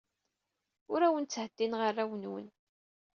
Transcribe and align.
Ur 0.93 1.01
awen-ttheddineɣ 1.01 1.81
arraw-nwen. 1.87 2.47